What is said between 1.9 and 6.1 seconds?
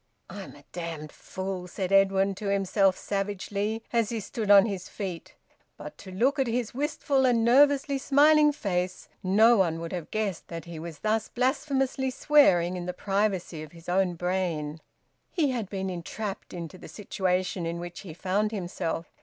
Edwin to himself savagely, as he stood on his feet. But